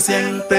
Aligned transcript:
siente. 0.00 0.56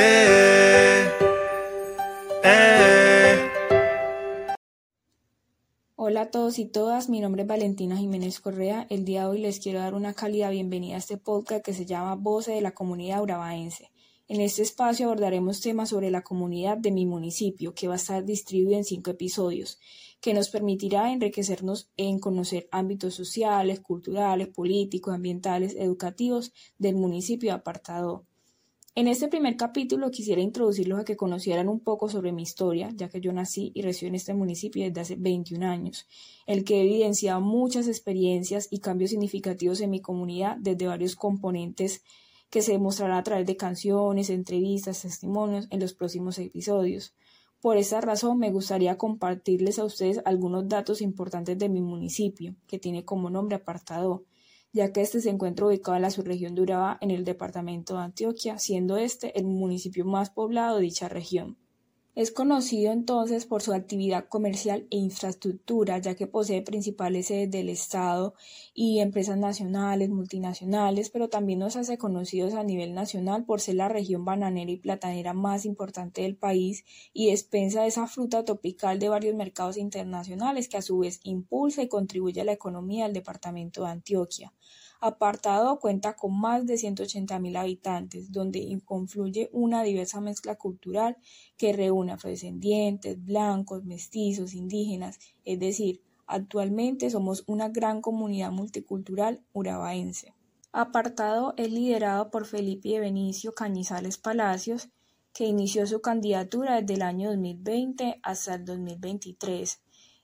Hola 5.96 6.22
a 6.22 6.30
todos 6.30 6.60
y 6.60 6.66
todas, 6.66 7.10
mi 7.10 7.20
nombre 7.20 7.42
es 7.42 7.48
Valentina 7.48 7.98
Jiménez 7.98 8.40
Correa. 8.40 8.86
El 8.92 9.04
día 9.04 9.22
de 9.22 9.28
hoy 9.30 9.40
les 9.40 9.60
quiero 9.60 9.80
dar 9.80 9.96
una 9.96 10.14
cálida 10.14 10.52
bienvenida 10.52 10.96
a 10.96 10.98
este 11.00 11.18
podcast 11.18 11.66
que 11.66 11.74
se 11.74 11.88
llama 11.88 12.14
Voce 12.16 12.52
de 12.52 12.62
la 12.62 12.76
Comunidad 12.76 13.24
Urabaense. 13.24 13.92
En 14.28 14.40
este 14.40 14.62
espacio 14.62 15.08
abordaremos 15.08 15.62
temas 15.62 15.90
sobre 15.90 16.12
la 16.12 16.22
comunidad 16.22 16.78
de 16.78 16.92
mi 16.92 17.08
municipio, 17.08 17.74
que 17.74 17.88
va 17.88 17.96
a 17.96 17.98
estar 17.98 18.24
distribuido 18.24 18.78
en 18.78 18.86
cinco 18.86 19.10
episodios, 19.10 19.80
que 20.20 20.36
nos 20.36 20.50
permitirá 20.50 21.12
enriquecernos 21.12 21.90
en 21.98 22.20
conocer 22.20 22.68
ámbitos 22.72 23.16
sociales, 23.16 23.80
culturales, 23.80 24.50
políticos, 24.50 25.16
ambientales, 25.16 25.76
educativos 25.76 26.54
del 26.78 26.96
municipio 26.96 27.52
apartado 27.52 28.28
en 28.94 29.08
este 29.08 29.30
primer 29.30 29.56
capítulo 29.56 30.12
quisiera 30.12 30.42
introducirlos 30.42 31.00
a 31.00 31.06
que 31.06 31.16
conocieran 31.16 31.70
un 31.70 31.80
poco 31.80 32.10
sobre 32.10 32.34
mi 32.34 32.44
historia, 32.44 32.90
ya 32.94 33.08
que 33.08 33.22
yo 33.22 33.32
nací 33.32 33.72
y 33.74 33.82
resido 33.84 34.10
en 34.10 34.16
este 34.16 34.34
municipio 34.34 34.84
desde 34.84 35.02
hace 35.02 35.16
21 35.16 35.66
años, 35.66 36.08
el 36.46 36.66
que 36.66 36.80
he 36.80 36.84
evidenciado 36.84 37.40
muchas 37.40 37.88
experiencias 37.88 38.68
y 38.70 38.80
cambios 38.80 39.12
significativos 39.12 39.80
en 39.80 39.92
mi 39.92 40.02
comunidad 40.02 40.58
desde 40.60 40.88
varios 40.88 41.16
componentes 41.16 42.04
que 42.50 42.62
se 42.62 42.74
demostrarán 42.74 43.18
a 43.18 43.24
través 43.24 43.48
de 43.48 43.56
canciones, 43.56 44.30
entrevistas, 44.30 45.04
testimonios 45.04 45.68
en 45.72 45.80
los 45.80 45.94
próximos 45.94 46.38
episodios. 46.38 47.14
Por 47.62 47.78
esa 47.78 48.02
razón 48.02 48.40
me 48.40 48.52
gustaría 48.52 48.98
compartirles 48.98 49.80
a 49.80 49.86
ustedes 49.86 50.20
algunos 50.26 50.68
datos 50.68 51.02
importantes 51.02 51.58
de 51.58 51.70
mi 51.70 51.80
municipio, 51.80 52.56
que 52.68 52.78
tiene 52.78 53.06
como 53.06 53.30
nombre 53.30 53.56
Apartado, 53.56 54.26
ya 54.74 54.92
que 54.92 55.02
este 55.02 55.22
se 55.22 55.30
encuentra 55.30 55.66
ubicado 55.66 55.96
en 55.96 56.02
la 56.04 56.12
subregión 56.12 56.56
de 56.56 56.62
Urabá, 56.62 56.98
en 57.02 57.12
el 57.12 57.26
departamento 57.26 57.96
de 57.96 58.04
Antioquia, 58.04 58.58
siendo 58.58 58.98
este 58.98 59.38
el 59.38 59.46
municipio 59.46 60.06
más 60.06 60.30
poblado 60.30 60.78
de 60.78 60.84
dicha 60.84 61.10
región. 61.10 61.58
Es 62.14 62.34
conocido 62.34 62.92
entonces 62.92 63.46
por 63.46 63.62
su 63.62 63.72
actividad 63.72 64.28
comercial 64.28 64.86
e 64.92 64.98
infraestructura, 64.98 65.98
ya 66.00 66.14
que 66.14 66.28
posee 66.28 66.62
principales 66.62 67.28
sedes 67.28 67.50
del 67.50 67.70
Estado 67.70 68.34
y 68.74 69.00
empresas 69.00 69.38
nacionales, 69.38 70.10
multinacionales, 70.10 71.10
pero 71.10 71.30
también 71.30 71.60
nos 71.60 71.78
hace 71.78 71.98
conocidos 71.98 72.54
a 72.54 72.66
nivel 72.66 72.94
nacional 72.94 73.46
por 73.46 73.62
ser 73.62 73.76
la 73.76 73.88
región 73.88 74.26
bananera 74.26 74.72
y 74.72 74.76
platanera 74.76 75.32
más 75.32 75.64
importante 75.64 76.24
del 76.24 76.36
país 76.36 76.84
y 77.14 77.32
despensa 77.32 77.84
de 77.84 77.88
esa 77.88 78.08
fruta 78.08 78.44
tropical 78.44 79.00
de 79.00 79.08
varios 79.08 79.36
mercados 79.36 79.78
internacionales 79.78 80.68
que 80.68 80.76
a 80.76 80.82
su 80.82 81.00
vez 81.00 81.22
impulsa 81.24 81.82
y 81.82 81.88
contribuye 81.88 82.42
a 82.42 82.46
la 82.46 82.52
economía 82.52 83.06
del 83.06 83.14
departamento 83.14 83.86
de 83.86 83.92
Antioquia. 83.92 84.52
Apartado 85.04 85.80
cuenta 85.80 86.16
con 86.16 86.40
más 86.40 86.68
de 86.68 86.76
180.000 86.76 87.58
habitantes, 87.58 88.32
donde 88.32 88.80
confluye 88.86 89.50
una 89.52 89.82
diversa 89.82 90.22
mezcla 90.22 90.58
cultural 90.58 91.18
que 91.58 91.74
reúne 91.74 92.01
afrodescendientes, 92.10 93.24
blancos, 93.24 93.84
mestizos, 93.84 94.54
indígenas, 94.54 95.20
es 95.46 95.60
decir, 95.60 96.02
actualmente 96.26 97.10
somos 97.10 97.44
una 97.48 97.70
gran 97.70 98.02
comunidad 98.02 98.52
multicultural 98.52 99.44
urabaense. 99.54 100.34
Apartado 100.72 101.54
es 101.58 101.72
liderado 101.72 102.32
por 102.32 102.46
Felipe 102.46 102.90
de 102.90 103.02
Benicio 103.02 103.54
Cañizales 103.54 104.18
Palacios, 104.18 104.90
que 105.34 105.46
inició 105.46 105.86
su 105.86 106.02
candidatura 106.02 106.82
desde 106.82 106.96
el 106.96 107.02
año 107.02 107.30
2020 107.30 108.20
hasta 108.24 108.56
el 108.56 108.66
2023 108.66 109.82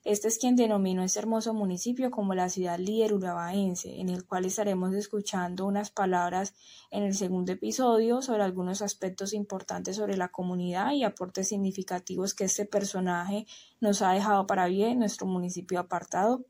este 0.08 0.30
es 0.30 0.38
quien 0.38 0.56
denominó 0.56 1.04
este 1.04 1.20
hermoso 1.20 1.54
municipio 1.54 2.12
como 2.12 2.34
la 2.34 2.48
ciudad 2.48 2.80
líder 2.80 3.14
urabaense, 3.14 4.00
en 4.00 4.08
el 4.08 4.26
cual 4.26 4.46
estaremos 4.46 4.94
escuchando 4.94 5.66
unas 5.66 5.92
palabras 5.92 6.54
en 6.92 7.04
el 7.04 7.14
segundo 7.14 7.52
episodio 7.52 8.22
sobre 8.22 8.44
algunos 8.44 8.82
aspectos 8.82 9.34
importantes 9.34 9.98
sobre 9.98 10.16
la 10.16 10.30
comunidad 10.30 10.94
y 10.94 11.04
aportes 11.04 11.50
significativos 11.50 12.34
que 12.34 12.46
este 12.46 12.64
personaje 12.64 13.48
nos 13.82 14.02
ha 14.02 14.14
dejado 14.14 14.48
para 14.48 14.68
bien 14.68 15.00
nuestro 15.00 15.28
municipio 15.28 15.78
apartado. 15.78 16.46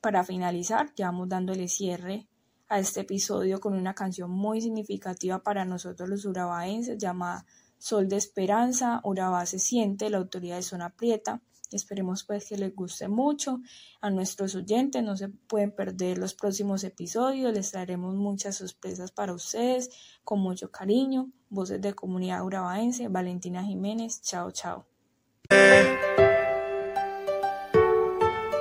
Para 0.00 0.24
finalizar, 0.24 0.90
ya 0.96 1.08
vamos 1.08 1.28
dándole 1.28 1.68
cierre 1.68 2.26
a 2.70 2.78
este 2.78 3.00
episodio 3.00 3.60
con 3.60 3.74
una 3.74 3.94
canción 3.94 4.30
muy 4.30 4.62
significativa 4.62 5.42
para 5.42 5.66
nosotros 5.66 6.08
los 6.08 6.24
urabaenses 6.24 6.96
llamada 6.96 7.44
Sol 7.84 8.08
de 8.08 8.16
Esperanza, 8.16 9.02
Urabá 9.04 9.44
se 9.44 9.58
siente, 9.58 10.08
la 10.08 10.16
autoridad 10.16 10.56
de 10.56 10.62
Zona 10.62 10.88
Prieta. 10.88 11.42
Esperemos 11.70 12.24
pues 12.24 12.48
que 12.48 12.56
les 12.56 12.74
guste 12.74 13.08
mucho. 13.08 13.60
A 14.00 14.08
nuestros 14.08 14.54
oyentes 14.54 15.02
no 15.02 15.18
se 15.18 15.28
pueden 15.28 15.70
perder 15.70 16.16
los 16.16 16.32
próximos 16.32 16.82
episodios. 16.82 17.52
Les 17.52 17.72
traeremos 17.72 18.14
muchas 18.14 18.56
sorpresas 18.56 19.12
para 19.12 19.34
ustedes 19.34 19.90
con 20.24 20.40
mucho 20.40 20.70
cariño. 20.70 21.30
Voces 21.50 21.78
de 21.82 21.92
Comunidad 21.92 22.42
Urabaense, 22.42 23.08
Valentina 23.08 23.62
Jiménez. 23.62 24.22
Chao, 24.22 24.50
chao. 24.50 24.86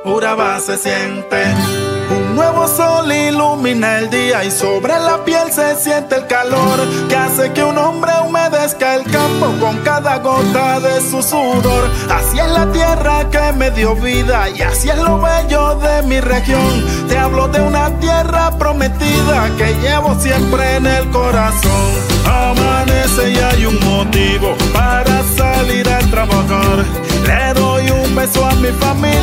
Urabá 0.03 0.59
se 0.59 0.75
siente. 0.75 1.82
Un 2.09 2.35
nuevo 2.35 2.67
sol 2.67 3.11
ilumina 3.11 3.99
el 3.99 4.09
día 4.09 4.43
y 4.43 4.51
sobre 4.51 4.93
la 4.99 5.23
piel 5.23 5.51
se 5.51 5.75
siente 5.75 6.15
el 6.15 6.27
calor 6.27 6.79
que 7.07 7.15
hace 7.15 7.51
que 7.53 7.63
un 7.63 7.77
hombre 7.77 8.11
humedezca 8.25 8.95
el 8.95 9.03
campo 9.03 9.53
con 9.59 9.77
cada 9.83 10.19
gota 10.19 10.79
de 10.79 11.01
su 11.01 11.21
sudor. 11.21 11.89
Así 12.09 12.39
es 12.39 12.49
la 12.49 12.71
tierra 12.71 13.29
que 13.29 13.53
me 13.53 13.71
dio 13.71 13.95
vida 13.95 14.49
y 14.49 14.61
así 14.61 14.89
es 14.89 14.97
lo 14.97 15.19
bello 15.19 15.75
de 15.75 16.03
mi 16.03 16.19
región. 16.19 16.85
Te 17.07 17.17
hablo 17.17 17.47
de 17.47 17.61
una 17.61 17.89
tierra 17.99 18.51
prometida 18.57 19.49
que 19.57 19.73
llevo 19.81 20.19
siempre 20.19 20.75
en 20.75 20.85
el 20.85 21.09
corazón. 21.09 21.93
Amanece 22.25 23.31
y 23.31 23.37
hay 23.37 23.65
un 23.65 23.79
motivo 23.79 24.55
para 24.73 25.23
salir 25.35 25.87
a 25.89 25.99
trabajar. 25.99 26.85
Le 27.25 27.53
doy 27.53 27.89
un 27.89 28.15
beso 28.15 28.45
a 28.45 28.51
mi 28.55 28.69
familia 28.79 29.22